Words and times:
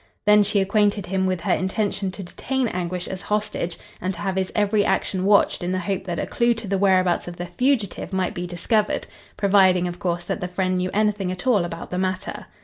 Then 0.25 0.41
she 0.41 0.59
acquainted 0.61 1.05
him 1.05 1.27
with 1.27 1.41
her 1.41 1.53
intention 1.53 2.11
to 2.13 2.23
detain 2.23 2.67
Anguish 2.69 3.07
as 3.07 3.21
hostage 3.21 3.77
and 4.01 4.15
to 4.15 4.19
have 4.21 4.35
his 4.35 4.51
every 4.55 4.83
action 4.83 5.25
watched 5.25 5.61
in 5.61 5.71
the 5.73 5.77
hope 5.77 6.05
that 6.05 6.17
a 6.17 6.25
clue 6.25 6.55
to 6.55 6.67
the 6.67 6.79
whereabouts 6.79 7.27
of 7.27 7.35
the 7.37 7.45
fugitive 7.45 8.11
might 8.11 8.33
be 8.33 8.47
discovered, 8.47 9.05
providing, 9.37 9.87
of 9.87 9.99
course, 9.99 10.23
that 10.23 10.41
the 10.41 10.47
friend 10.47 10.77
knew 10.77 10.89
anything 10.91 11.31
at 11.31 11.45
all 11.45 11.63
about 11.63 11.91
the 11.91 11.99
matter. 11.99 12.47